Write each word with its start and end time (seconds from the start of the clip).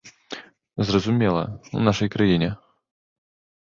Зразумела, 0.87 1.43
у 1.79 1.85
іншай 1.85 2.13
краіне. 2.19 2.53